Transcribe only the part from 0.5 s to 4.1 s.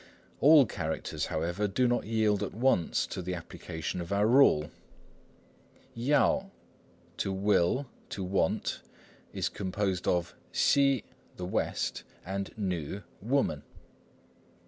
characters, however, do not yield at once to the application